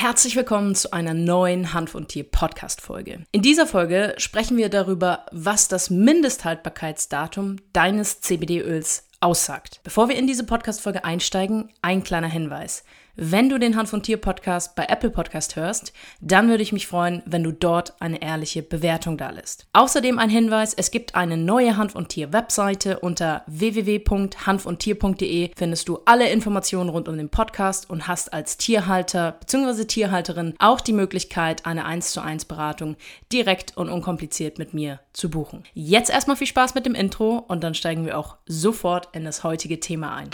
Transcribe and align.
Herzlich 0.00 0.34
willkommen 0.34 0.74
zu 0.74 0.94
einer 0.94 1.12
neuen 1.12 1.74
Hanf 1.74 1.94
und 1.94 2.08
Tier 2.08 2.24
Podcast 2.24 2.80
Folge. 2.80 3.26
In 3.32 3.42
dieser 3.42 3.66
Folge 3.66 4.14
sprechen 4.16 4.56
wir 4.56 4.70
darüber, 4.70 5.26
was 5.30 5.68
das 5.68 5.90
Mindesthaltbarkeitsdatum 5.90 7.56
deines 7.74 8.22
CBD-Öls 8.22 9.04
aussagt. 9.20 9.80
Bevor 9.84 10.08
wir 10.08 10.16
in 10.16 10.26
diese 10.26 10.44
Podcast 10.44 10.80
Folge 10.80 11.04
einsteigen, 11.04 11.68
ein 11.82 12.02
kleiner 12.02 12.28
Hinweis. 12.28 12.82
Wenn 13.16 13.48
du 13.48 13.58
den 13.58 13.74
Hand 13.76 13.88
von 13.88 14.02
Tier 14.02 14.18
Podcast 14.18 14.74
bei 14.76 14.84
Apple 14.84 15.10
Podcast 15.10 15.56
hörst, 15.56 15.92
dann 16.20 16.48
würde 16.48 16.62
ich 16.62 16.72
mich 16.72 16.86
freuen, 16.86 17.22
wenn 17.26 17.42
du 17.42 17.52
dort 17.52 18.00
eine 18.00 18.22
ehrliche 18.22 18.62
Bewertung 18.62 19.18
da 19.18 19.30
lässt. 19.30 19.66
Außerdem 19.72 20.18
ein 20.18 20.30
Hinweis, 20.30 20.74
es 20.74 20.90
gibt 20.90 21.14
eine 21.14 21.36
neue 21.36 21.76
Hand 21.76 21.94
und 21.96 22.08
Tier 22.10 22.32
Webseite 22.32 23.00
unter 23.00 23.42
www.hanfundtier.de 23.46 25.50
findest 25.56 25.88
du 25.88 25.98
alle 26.04 26.30
Informationen 26.30 26.90
rund 26.90 27.08
um 27.08 27.16
den 27.16 27.30
Podcast 27.30 27.90
und 27.90 28.06
hast 28.06 28.32
als 28.32 28.56
Tierhalter 28.56 29.32
bzw. 29.40 29.84
Tierhalterin 29.84 30.54
auch 30.58 30.80
die 30.80 30.92
Möglichkeit, 30.92 31.66
eine 31.66 31.84
1 31.84 32.12
zu 32.12 32.20
1 32.20 32.44
Beratung 32.44 32.96
direkt 33.32 33.76
und 33.76 33.88
unkompliziert 33.88 34.58
mit 34.58 34.74
mir 34.74 35.00
zu 35.12 35.30
buchen. 35.30 35.64
Jetzt 35.74 36.10
erstmal 36.10 36.36
viel 36.36 36.46
Spaß 36.46 36.74
mit 36.74 36.86
dem 36.86 36.94
Intro 36.94 37.44
und 37.48 37.64
dann 37.64 37.74
steigen 37.74 38.06
wir 38.06 38.16
auch 38.18 38.36
sofort 38.46 39.08
in 39.12 39.24
das 39.24 39.42
heutige 39.44 39.80
Thema 39.80 40.14
ein. 40.14 40.30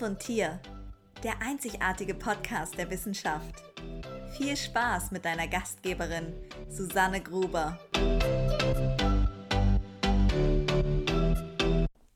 Und 0.00 0.18
Tier, 0.18 0.60
der 1.24 1.40
einzigartige 1.40 2.14
Podcast 2.14 2.76
der 2.76 2.90
Wissenschaft. 2.90 3.54
Viel 4.36 4.54
Spaß 4.54 5.10
mit 5.10 5.24
deiner 5.24 5.48
Gastgeberin 5.48 6.34
Susanne 6.68 7.20
Gruber. 7.22 7.78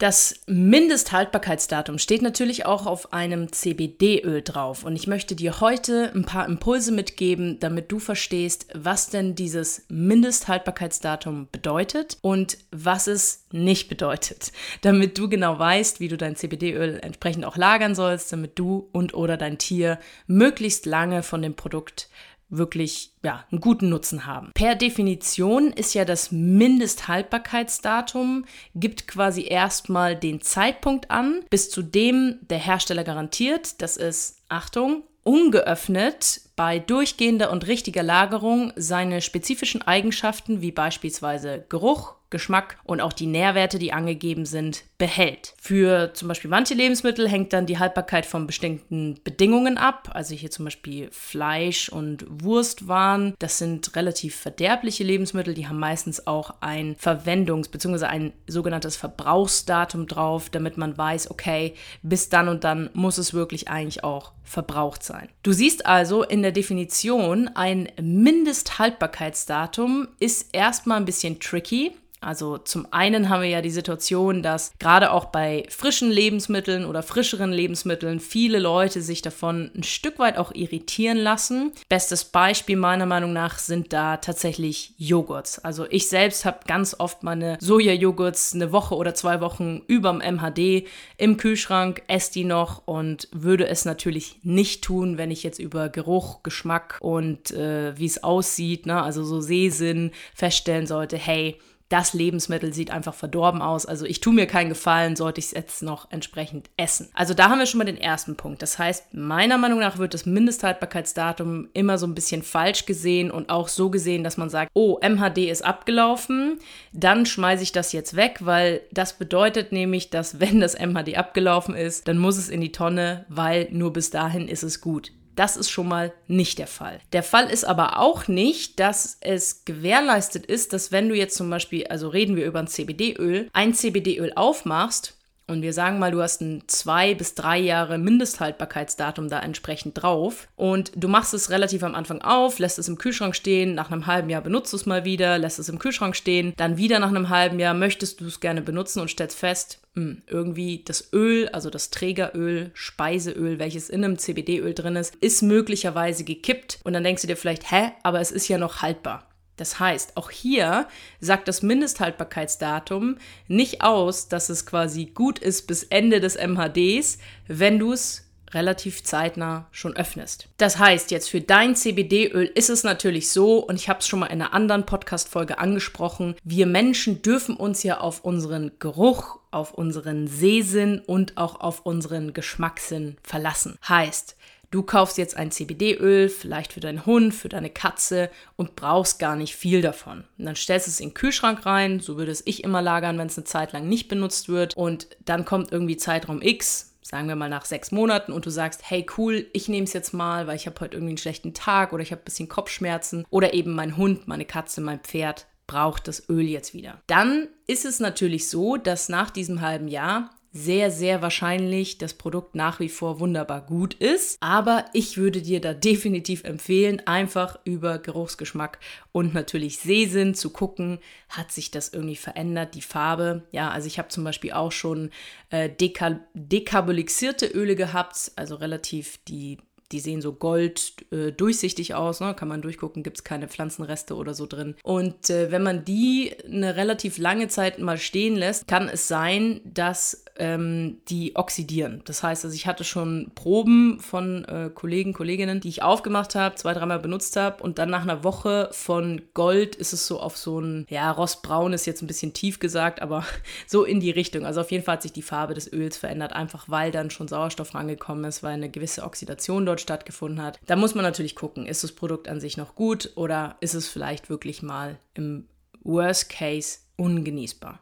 Das 0.01 0.41
Mindesthaltbarkeitsdatum 0.47 1.99
steht 1.99 2.23
natürlich 2.23 2.65
auch 2.65 2.87
auf 2.87 3.13
einem 3.13 3.53
CBD-Öl 3.53 4.41
drauf. 4.41 4.83
Und 4.83 4.97
ich 4.97 5.07
möchte 5.07 5.37
dir 5.37 5.61
heute 5.61 6.11
ein 6.15 6.25
paar 6.25 6.47
Impulse 6.47 6.91
mitgeben, 6.91 7.61
damit 7.61 7.93
du 7.93 7.99
verstehst, 7.99 8.69
was 8.73 9.11
denn 9.11 9.35
dieses 9.35 9.85
Mindesthaltbarkeitsdatum 9.91 11.49
bedeutet 11.53 12.17
und 12.23 12.57
was 12.71 13.09
es 13.09 13.45
nicht 13.53 13.91
bedeutet. 13.91 14.53
Damit 14.81 15.19
du 15.19 15.29
genau 15.29 15.59
weißt, 15.59 16.01
wie 16.01 16.09
du 16.09 16.17
dein 16.17 16.35
CBD-Öl 16.35 17.01
entsprechend 17.03 17.45
auch 17.45 17.59
lagern 17.59 17.95
sollst, 17.95 18.33
damit 18.33 18.59
du 18.59 18.89
und 18.93 19.13
oder 19.13 19.37
dein 19.37 19.59
Tier 19.59 19.99
möglichst 20.27 20.87
lange 20.87 21.23
von 21.23 21.43
dem 21.43 21.57
Produkt 21.57 22.09
wirklich 22.51 23.13
ja, 23.23 23.45
einen 23.51 23.61
guten 23.61 23.89
Nutzen 23.89 24.27
haben. 24.27 24.51
Per 24.55 24.75
Definition 24.75 25.73
ist 25.73 25.95
ja 25.95 26.05
das 26.05 26.33
Mindesthaltbarkeitsdatum, 26.33 28.45
gibt 28.75 29.09
quasi 29.09 29.47
erstmal 29.47 30.17
den 30.17 30.41
Zeitpunkt 30.41 31.11
an, 31.11 31.41
bis 31.49 31.71
zu 31.71 31.83
dem 31.83 32.39
der 32.43 32.59
Hersteller 32.59 33.05
garantiert, 33.05 33.81
dass 33.81 33.97
es, 33.97 34.37
Achtung, 34.49 35.05
ungeöffnet 35.23 36.41
bei 36.61 36.79
durchgehender 36.79 37.51
und 37.51 37.67
richtiger 37.69 38.03
Lagerung 38.03 38.75
seine 38.77 39.23
spezifischen 39.23 39.81
Eigenschaften 39.81 40.61
wie 40.61 40.73
beispielsweise 40.73 41.65
Geruch, 41.71 42.17
Geschmack 42.29 42.77
und 42.85 43.01
auch 43.01 43.13
die 43.13 43.27
Nährwerte, 43.27 43.79
die 43.79 43.93
angegeben 43.93 44.47
sind, 44.47 44.85
behält. 44.99 45.55
Für 45.61 46.13
zum 46.15 46.29
Beispiel 46.29 46.51
manche 46.51 46.75
Lebensmittel 46.75 47.29
hängt 47.29 47.53
dann 47.53 47.67
die 47.67 47.79
Haltbarkeit 47.79 48.25
von 48.25 48.47
bestimmten 48.47 49.19
Bedingungen 49.25 49.79
ab. 49.79 50.11
Also 50.13 50.35
hier 50.35 50.51
zum 50.51 50.67
Beispiel 50.67 51.09
Fleisch 51.11 51.89
und 51.89 52.25
Wurstwaren. 52.29 53.35
Das 53.39 53.59
sind 53.59 53.97
relativ 53.97 54.37
verderbliche 54.37 55.03
Lebensmittel. 55.03 55.55
Die 55.55 55.67
haben 55.67 55.81
meistens 55.81 56.27
auch 56.27 56.55
ein 56.61 56.95
Verwendungs- 56.97 57.71
bzw. 57.71 58.05
ein 58.05 58.33
sogenanntes 58.47 58.97
Verbrauchsdatum 58.97 60.07
drauf, 60.07 60.51
damit 60.51 60.77
man 60.77 60.97
weiß, 60.97 61.31
okay, 61.31 61.75
bis 62.03 62.29
dann 62.29 62.49
und 62.49 62.65
dann 62.65 62.91
muss 62.93 63.19
es 63.19 63.35
wirklich 63.35 63.69
eigentlich 63.69 64.05
auch 64.05 64.33
verbraucht 64.45 65.03
sein. 65.03 65.29
Du 65.43 65.53
siehst 65.53 65.87
also 65.87 66.25
in 66.25 66.43
der 66.43 66.50
Definition, 66.53 67.49
ein 67.49 67.89
Mindesthaltbarkeitsdatum 68.01 70.09
ist 70.19 70.49
erstmal 70.53 70.99
ein 70.99 71.05
bisschen 71.05 71.41
tricky. 71.41 71.93
Also 72.21 72.59
zum 72.59 72.87
einen 72.91 73.29
haben 73.29 73.43
wir 73.43 73.49
ja 73.49 73.63
die 73.63 73.71
Situation, 73.71 74.43
dass 74.43 74.73
gerade 74.79 75.11
auch 75.13 75.27
bei 75.27 75.65
frischen 75.71 76.11
Lebensmitteln 76.11 76.85
oder 76.85 77.03
frischeren 77.03 77.53
Lebensmitteln 77.53 78.21
viele 78.21 78.59
Leute 78.59 79.01
sich 79.01 79.23
davon 79.23 79.71
ein 79.75 79.83
Stück 79.83 80.19
weit 80.19 80.37
auch 80.37 80.53
irritieren 80.55 81.17
lassen. 81.17 81.73
Bestes 81.89 82.25
Beispiel 82.25 82.77
meiner 82.77 83.07
Meinung 83.07 83.33
nach 83.33 83.59
sind 83.59 83.93
da 83.93 84.19
tatsächlich 84.19 84.95
Joghurts. 84.99 85.59
Also 85.61 85.87
ich 85.89 86.09
selbst 86.09 86.45
habe 86.45 86.61
ganz 86.67 86.95
oft 86.99 87.23
meine 87.23 87.57
Soja-Joghurts 87.61 88.55
eine 88.55 88.71
Woche 88.71 88.97
oder 88.97 89.15
zwei 89.15 89.41
Wochen 89.41 89.83
überm 89.87 90.19
MHD 90.19 90.87
im 91.17 91.39
Kühlschrank, 91.39 92.03
esse 92.07 92.33
die 92.33 92.45
noch 92.45 92.87
und 92.87 93.29
würde 93.33 93.67
es 93.67 93.87
natürlich 93.87 94.41
nicht 94.43 94.85
tun, 94.85 95.17
wenn 95.17 95.31
ich 95.31 95.43
jetzt 95.43 95.59
über 95.59 95.89
Geruch, 95.89 96.43
Geschmack 96.43 96.99
und 97.01 97.51
äh, 97.53 97.97
wie 97.99 98.07
es 98.07 98.23
aussieht, 98.23 98.85
ne, 98.85 99.03
also 99.03 99.25
so 99.25 99.41
Sehsinn 99.41 100.11
feststellen 100.35 100.87
sollte, 100.87 101.17
hey, 101.17 101.59
das 101.91 102.15
Lebensmittel 102.15 102.73
sieht 102.73 102.93
einfach 102.93 103.15
verdorben 103.15 103.61
aus. 103.61 103.85
Also 103.85 104.07
ich 104.07 104.21
tue 104.21 104.33
mir 104.33 104.47
keinen 104.47 104.69
Gefallen, 104.69 105.17
sollte 105.17 105.41
ich 105.41 105.47
es 105.47 105.51
jetzt 105.51 105.83
noch 105.83 106.11
entsprechend 106.13 106.71
essen. 106.77 107.11
Also 107.15 107.35
da 107.35 107.51
haben 107.51 107.59
wir 107.59 107.67
schon 107.67 107.79
mal 107.79 107.85
den 107.85 108.01
ersten 108.01 108.37
Punkt. 108.37 108.63
Das 108.63 108.79
heißt, 108.79 109.13
meiner 109.13 109.59
Meinung 109.59 109.81
nach 109.81 109.99
wird 109.99 110.15
das 110.15 110.25
Mindesthaltbarkeitsdatum 110.25 111.69
immer 111.75 111.99
so 111.99 112.07
ein 112.07 112.15
bisschen 112.15 112.45
falsch 112.45 112.87
gesehen 112.87 113.33
und 113.33 113.51
auch 113.51 113.67
so 113.67 113.91
gesehen, 113.91 114.23
dass 114.23 114.37
man 114.37 114.51
sagt, 114.51 114.71
oh, 114.73 115.01
MHD 115.03 115.51
ist 115.51 115.65
abgelaufen, 115.65 116.61
dann 116.93 117.27
schmeiße 117.27 117.65
ich 117.65 117.73
das 117.73 117.93
jetzt 117.93 118.15
weg, 118.15 118.39
weil 118.41 118.83
das 118.93 119.19
bedeutet 119.19 119.73
nämlich, 119.73 120.11
dass 120.11 120.39
wenn 120.39 120.61
das 120.61 120.79
MHD 120.79 121.19
abgelaufen 121.19 121.75
ist, 121.75 122.07
dann 122.07 122.19
muss 122.19 122.39
es 122.39 122.49
in 122.49 122.61
die 122.61 122.73
Tonne, 122.73 123.27
weil 123.29 123.67
nur 123.73 123.93
bis 123.93 124.11
dahin 124.11 124.47
ist 124.47 124.63
es 124.63 124.81
gut. 124.81 125.11
Das 125.37 125.57
ist 125.57 125.71
schon 125.71 125.89
mal 125.89 126.13
nicht 126.27 126.59
der 126.59 126.67
Fall. 126.67 127.01
Der 127.13 127.23
Fall 127.23 127.49
ist 127.49 127.65
aber 127.65 127.99
auch 127.99 128.29
nicht, 128.29 128.81
dass 128.81 129.17
es 129.21 129.65
gewährleistet 129.65 130.47
ist, 130.47 130.73
dass 130.73 130.93
wenn 130.93 131.09
du 131.09 131.15
jetzt 131.15 131.37
zum 131.37 131.49
Beispiel, 131.51 131.87
also 131.87 132.09
reden 132.09 132.37
wir 132.37 132.47
über 132.47 132.59
ein 132.59 132.67
CBD-Öl, 132.67 133.49
ein 133.53 133.75
CBD-Öl 133.75 134.33
aufmachst 134.35 135.20
und 135.51 135.63
wir 135.63 135.73
sagen 135.73 135.99
mal, 135.99 136.13
du 136.13 136.23
hast 136.23 136.41
ein 136.41 136.63
zwei 136.69 137.15
bis 137.15 137.35
drei 137.35 137.59
Jahre 137.59 137.99
Mindesthaltbarkeitsdatum 137.99 139.29
da 139.29 139.41
entsprechend 139.41 140.01
drauf 140.01 140.49
und 140.57 140.93
du 140.95 141.09
machst 141.09 141.35
es 141.35 141.51
relativ 141.51 141.83
am 141.83 141.95
Anfang 141.95 142.23
auf, 142.23 142.59
lässt 142.59 142.79
es 142.79 142.89
im 142.89 142.99
Kühlschrank 142.99 143.35
stehen, 143.35 143.75
nach 143.75 143.91
einem 143.91 144.07
halben 144.07 144.31
Jahr 144.31 144.43
benutzt 144.43 144.73
du 144.73 144.77
es 144.77 144.87
mal 144.87 145.05
wieder, 145.05 145.39
lässt 145.39 145.59
es 145.59 145.69
im 145.69 145.79
Kühlschrank 145.79 146.15
stehen, 146.15 146.55
dann 146.57 146.77
wieder 146.77 147.01
nach 147.01 147.09
einem 147.09 147.29
halben 147.29 147.59
Jahr 147.59 147.75
möchtest 147.75 148.21
du 148.21 148.27
es 148.27 148.41
gerne 148.41 148.63
benutzen 148.63 149.01
und 149.01 149.11
stellst 149.11 149.39
fest, 149.39 149.81
mh, 149.95 150.03
hm, 150.03 150.23
irgendwie 150.29 150.83
das 150.85 151.13
Öl, 151.13 151.49
also 151.49 151.69
das 151.69 151.91
Trägeröl, 151.91 152.71
Speiseöl, 152.75 153.59
welches 153.59 153.91
in 153.91 154.05
einem 154.05 154.19
CBD-Öl 154.19 154.75
drin 154.75 154.97
ist, 154.97 155.17
ist 155.17 155.43
möglicherweise 155.43 156.25
gekippt 156.25 156.79
und 156.85 156.93
dann 156.93 157.05
denkst 157.05 157.23
du 157.23 157.29
dir 157.29 157.37
vielleicht, 157.37 157.71
hä, 157.71 157.91
aber 158.03 158.21
es 158.21 158.31
ist 158.31 158.49
ja 158.49 158.59
noch 158.59 158.83
haltbar. 158.83 159.30
Das 159.61 159.79
heißt, 159.79 160.17
auch 160.17 160.31
hier 160.31 160.89
sagt 161.21 161.47
das 161.47 161.61
Mindesthaltbarkeitsdatum 161.61 163.19
nicht 163.47 163.83
aus, 163.83 164.29
dass 164.29 164.49
es 164.49 164.65
quasi 164.65 165.05
gut 165.05 165.39
ist 165.39 165.67
bis 165.67 165.83
Ende 165.83 166.21
des 166.21 166.37
MHDs, 166.37 167.19
wenn 167.47 167.79
du 167.79 167.93
es 167.93 168.25
relativ 168.53 169.05
zeitnah 169.05 169.69
schon 169.71 169.95
öffnest. 169.95 170.49
Das 170.57 170.79
heißt, 170.79 171.11
jetzt 171.11 171.29
für 171.29 171.43
dein 171.43 171.77
CBD-Öl 171.77 172.47
ist 172.47 172.71
es 172.71 172.85
natürlich 172.85 173.31
so, 173.31 173.59
und 173.59 173.77
ich 173.77 173.91
habe 173.91 174.01
es 174.01 174.09
schon 174.09 174.21
mal 174.21 174.27
in 174.27 174.41
einer 174.41 174.55
anderen 174.55 174.87
Podcast-Folge 174.87 175.59
angesprochen, 175.59 176.37
wir 176.43 176.65
Menschen 176.65 177.21
dürfen 177.21 177.55
uns 177.55 177.83
ja 177.83 178.01
auf 178.01 178.25
unseren 178.25 178.73
Geruch, 178.79 179.41
auf 179.51 179.75
unseren 179.75 180.27
Sehsinn 180.27 181.01
und 181.01 181.37
auch 181.37 181.61
auf 181.61 181.85
unseren 181.85 182.33
Geschmackssinn 182.33 183.19
verlassen. 183.23 183.77
Heißt, 183.87 184.37
Du 184.71 184.85
kaufst 184.85 185.19
jetzt 185.19 185.37
ein 185.37 185.51
CBD-Öl, 185.51 186.29
vielleicht 186.29 186.73
für 186.73 186.81
deinen 186.81 187.05
Hund, 187.05 187.35
für 187.35 187.49
deine 187.49 187.71
Katze 187.71 188.31
und 188.55 188.77
brauchst 188.77 189.19
gar 189.19 189.35
nicht 189.35 189.57
viel 189.57 189.83
davon. 189.83 190.25
Und 190.39 190.47
dann 190.47 190.55
stellst 190.55 190.87
du 190.87 190.91
es 190.91 191.01
in 191.01 191.09
den 191.09 191.15
Kühlschrank 191.15 191.67
rein, 191.67 191.99
so 191.99 192.17
würde 192.17 192.31
es 192.31 192.47
ich 192.47 192.63
immer 192.63 192.81
lagern, 192.81 193.19
wenn 193.19 193.27
es 193.27 193.37
eine 193.37 193.45
Zeit 193.45 193.73
lang 193.73 193.89
nicht 193.89 194.07
benutzt 194.07 194.49
wird. 194.49 194.77
Und 194.77 195.09
dann 195.25 195.45
kommt 195.45 195.73
irgendwie 195.73 195.97
Zeitraum 195.97 196.41
X, 196.41 196.95
sagen 197.03 197.27
wir 197.27 197.35
mal 197.35 197.49
nach 197.49 197.65
sechs 197.65 197.91
Monaten, 197.91 198.31
und 198.31 198.47
du 198.47 198.51
sagst, 198.51 198.89
hey 198.89 199.05
cool, 199.19 199.49
ich 199.53 199.69
nehme 199.69 199.85
es 199.85 199.93
jetzt 199.93 200.15
mal, 200.15 200.47
weil 200.47 200.55
ich 200.55 200.67
habe 200.67 200.79
heute 200.79 200.95
irgendwie 200.97 201.13
einen 201.13 201.19
schlechten 201.19 201.53
Tag 201.53 201.93
oder 201.93 202.05
ich 202.05 202.13
habe 202.13 202.23
ein 202.23 202.25
bisschen 202.25 202.49
Kopfschmerzen 202.49 203.25
oder 203.29 203.55
eben 203.55 203.75
mein 203.75 203.97
Hund, 203.97 204.29
meine 204.29 204.45
Katze, 204.45 204.81
mein 204.81 205.01
Pferd 205.01 205.47
braucht 205.67 206.07
das 206.07 206.29
Öl 206.29 206.47
jetzt 206.47 206.75
wieder. 206.75 207.01
Dann 207.09 207.49
ist 207.67 207.85
es 207.85 207.99
natürlich 207.99 208.49
so, 208.49 208.77
dass 208.77 209.09
nach 209.09 209.31
diesem 209.31 209.61
halben 209.61 209.89
Jahr 209.89 210.31
sehr, 210.53 210.91
sehr 210.91 211.23
wahrscheinlich 211.23 211.99
das 211.99 212.15
Produkt 212.15 212.55
nach 212.55 212.81
wie 212.81 212.89
vor 212.89 213.21
wunderbar 213.21 213.61
gut 213.61 213.95
ist. 213.95 214.37
Aber 214.41 214.85
ich 214.93 215.17
würde 215.17 215.43
dir 215.43 215.61
da 215.61 215.75
definitiv 215.75 216.45
empfehlen, 216.45 217.01
einfach 217.07 217.59
über 217.65 217.99
Geruchsgeschmack 217.99 218.79
und 219.13 219.33
natürlich 219.33 219.79
Sehsinn 219.79 220.35
zu 220.35 220.51
gucken, 220.51 220.99
hat 221.29 221.53
sich 221.53 221.71
das 221.71 221.91
irgendwie 221.91 222.17
verändert, 222.17 222.75
die 222.75 222.83
Farbe. 222.83 223.45
Ja, 223.53 223.71
also 223.71 223.87
ich 223.87 223.99
habe 223.99 224.09
zum 224.09 224.25
Beispiel 224.25 224.53
auch 224.53 224.73
schon 224.73 225.11
äh, 225.51 225.71
deka 225.71 226.21
dekarbolixierte 226.35 227.47
Öle 227.47 227.77
gehabt, 227.77 228.33
also 228.37 228.57
relativ 228.57 229.19
die 229.29 229.59
die 229.93 230.01
sehen 230.01 230.23
so 230.23 230.33
gold 230.33 230.95
äh, 231.11 231.33
durchsichtig 231.33 231.95
aus, 231.95 232.21
ne? 232.21 232.35
kann 232.35 232.49
man 232.49 232.63
durchgucken, 232.63 233.03
gibt 233.03 233.19
es 233.19 233.25
keine 233.25 233.49
Pflanzenreste 233.49 234.15
oder 234.15 234.35
so 234.35 234.47
drin. 234.47 234.77
Und 234.83 235.31
äh, 235.31 235.51
wenn 235.51 235.63
man 235.63 235.85
die 235.85 236.33
eine 236.45 236.77
relativ 236.77 237.19
lange 237.19 237.49
Zeit 237.49 237.79
mal 237.79 237.99
stehen 237.99 238.37
lässt, 238.37 238.69
kann 238.69 238.89
es 238.89 239.09
sein, 239.09 239.61
dass 239.65 240.25
ähm, 240.41 241.03
die 241.09 241.37
oxidieren. 241.37 242.03
Das 242.07 242.23
heißt, 242.23 242.45
also 242.45 242.57
ich 242.57 242.67
hatte 242.67 242.83
schon 242.83 243.31
Proben 243.35 244.01
von 244.01 244.45
äh, 244.47 244.71
Kollegen, 244.75 245.13
Kolleginnen, 245.13 245.61
die 245.61 245.69
ich 245.69 245.83
aufgemacht 245.83 246.35
habe, 246.35 246.55
zwei, 246.55 246.73
dreimal 246.73 246.99
benutzt 246.99 247.37
habe 247.37 247.63
und 247.63 247.79
dann 247.79 247.91
nach 247.91 248.03
einer 248.03 248.25
Woche 248.25 248.71
von 248.73 249.21
Gold 249.35 249.77
ist 249.77 249.93
es 249.93 250.07
so 250.07 250.19
auf 250.19 250.37
so 250.37 250.59
ein, 250.59 250.87
ja, 250.89 251.11
rostbraun 251.11 251.75
ist 251.75 251.87
jetzt 251.87 252.03
ein 252.03 252.07
bisschen 252.07 252.33
tief 252.33 252.59
gesagt, 252.59 253.03
aber 253.03 253.25
so 253.67 253.85
in 253.85 254.01
die 254.01 254.11
Richtung. 254.11 254.47
Also 254.47 254.63
auf 254.63 254.71
jeden 254.71 254.83
Fall 254.83 254.95
hat 254.95 255.03
sich 255.03 255.13
die 255.13 255.23
Farbe 255.23 255.55
des 255.55 255.71
Öls 255.73 255.99
verändert, 255.99 256.33
einfach 256.33 256.69
weil 256.69 256.91
dann 256.91 257.11
schon 257.11 257.29
Sauerstoff 257.29 257.75
rangekommen 257.75 258.25
ist, 258.25 258.43
weil 258.43 258.55
eine 258.55 258.71
gewisse 258.71 259.05
Oxidation 259.05 259.67
dort 259.67 259.81
stattgefunden 259.81 260.43
hat. 260.43 260.59
Da 260.67 260.75
muss 260.75 260.95
man 260.95 261.05
natürlich 261.05 261.37
gucken, 261.37 261.67
ist 261.67 261.85
das 261.85 261.93
Produkt 261.93 262.29
an 262.29 262.41
sich 262.41 262.57
noch 262.57 262.75
gut 262.75 263.13
oder 263.15 263.57
ist 263.61 263.75
es 263.75 263.89
vielleicht 263.89 264.31
wirklich 264.31 264.63
mal 264.63 264.99
im 265.13 265.47
Worst 265.83 266.31
Case 266.31 266.79
ungenießbar. 266.97 267.81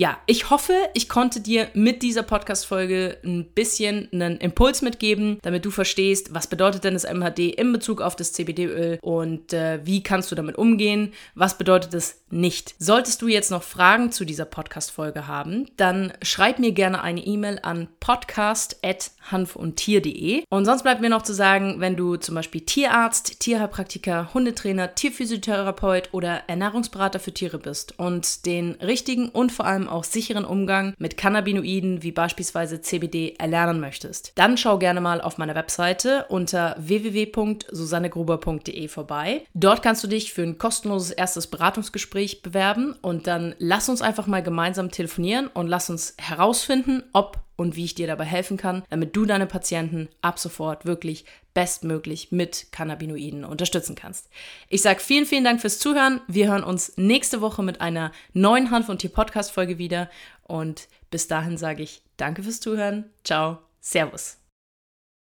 Ja, 0.00 0.16
ich 0.26 0.48
hoffe, 0.48 0.74
ich 0.94 1.08
konnte 1.08 1.40
dir 1.40 1.66
mit 1.74 2.02
dieser 2.02 2.22
Podcast-Folge 2.22 3.18
ein 3.24 3.46
bisschen 3.52 4.08
einen 4.12 4.36
Impuls 4.36 4.80
mitgeben, 4.80 5.40
damit 5.42 5.64
du 5.64 5.72
verstehst, 5.72 6.32
was 6.32 6.46
bedeutet 6.46 6.84
denn 6.84 6.94
das 6.94 7.02
MHD 7.02 7.40
in 7.58 7.72
Bezug 7.72 8.00
auf 8.00 8.14
das 8.14 8.32
CBD-Öl 8.32 9.00
und 9.02 9.52
äh, 9.52 9.80
wie 9.84 10.04
kannst 10.04 10.30
du 10.30 10.36
damit 10.36 10.56
umgehen, 10.56 11.14
was 11.34 11.58
bedeutet 11.58 11.94
es 11.94 12.22
nicht. 12.30 12.74
Solltest 12.78 13.22
du 13.22 13.28
jetzt 13.28 13.50
noch 13.50 13.62
Fragen 13.62 14.12
zu 14.12 14.24
dieser 14.24 14.44
Podcast-Folge 14.44 15.26
haben, 15.26 15.66
dann 15.76 16.12
schreib 16.22 16.58
mir 16.58 16.72
gerne 16.72 17.02
eine 17.02 17.20
E-Mail 17.20 17.58
an 17.62 17.88
podcast.hanfundtier.de. 18.00 20.44
Und 20.50 20.64
sonst 20.64 20.82
bleibt 20.82 21.00
mir 21.00 21.10
noch 21.10 21.22
zu 21.22 21.32
sagen, 21.32 21.76
wenn 21.80 21.94
du 21.96 22.16
zum 22.16 22.34
Beispiel 22.34 22.62
Tierarzt, 22.62 23.38
Tierheilpraktiker, 23.40 24.34
Hundetrainer, 24.34 24.94
Tierphysiotherapeut 24.94 26.10
oder 26.12 26.42
Ernährungsberater 26.48 27.20
für 27.20 27.32
Tiere 27.32 27.58
bist 27.58 27.98
und 27.98 28.44
den 28.46 28.72
richtigen 28.82 29.28
und 29.28 29.52
vor 29.52 29.66
allem 29.66 29.88
auch 29.88 30.04
sicheren 30.04 30.44
Umgang 30.44 30.94
mit 30.98 31.16
Cannabinoiden 31.16 32.02
wie 32.02 32.12
beispielsweise 32.12 32.80
CBD 32.80 33.34
erlernen 33.38 33.80
möchtest, 33.80 34.32
dann 34.34 34.56
schau 34.56 34.78
gerne 34.78 35.00
mal 35.00 35.20
auf 35.20 35.38
meiner 35.38 35.54
Webseite 35.54 36.26
unter 36.28 36.74
www.susannegruber.de 36.78 38.88
vorbei. 38.88 39.44
Dort 39.54 39.82
kannst 39.82 40.02
du 40.04 40.08
dich 40.08 40.32
für 40.32 40.42
ein 40.42 40.58
kostenloses 40.58 41.10
erstes 41.10 41.46
Beratungsgespräch 41.46 42.17
bewerben 42.42 42.94
und 43.00 43.26
dann 43.26 43.54
lass 43.58 43.88
uns 43.88 44.02
einfach 44.02 44.26
mal 44.26 44.42
gemeinsam 44.42 44.90
telefonieren 44.90 45.48
und 45.48 45.66
lass 45.68 45.90
uns 45.90 46.14
herausfinden, 46.18 47.02
ob 47.12 47.40
und 47.56 47.74
wie 47.74 47.84
ich 47.84 47.94
dir 47.94 48.06
dabei 48.06 48.24
helfen 48.24 48.56
kann, 48.56 48.84
damit 48.88 49.16
du 49.16 49.24
deine 49.24 49.46
Patienten 49.46 50.08
ab 50.22 50.38
sofort 50.38 50.86
wirklich 50.86 51.24
bestmöglich 51.54 52.30
mit 52.30 52.70
Cannabinoiden 52.70 53.44
unterstützen 53.44 53.96
kannst. 53.96 54.28
Ich 54.68 54.82
sage 54.82 55.00
vielen, 55.00 55.26
vielen 55.26 55.42
Dank 55.42 55.60
fürs 55.60 55.80
Zuhören. 55.80 56.20
Wir 56.28 56.48
hören 56.48 56.62
uns 56.62 56.92
nächste 56.96 57.40
Woche 57.40 57.64
mit 57.64 57.80
einer 57.80 58.12
neuen 58.32 58.70
Hanf- 58.70 58.88
und 58.88 58.98
Tier-Podcast-Folge 58.98 59.78
wieder. 59.78 60.08
Und 60.44 60.88
bis 61.10 61.26
dahin 61.26 61.56
sage 61.56 61.82
ich 61.82 62.02
Danke 62.16 62.42
fürs 62.42 62.60
Zuhören. 62.60 63.10
Ciao. 63.24 63.58
Servus. 63.80 64.37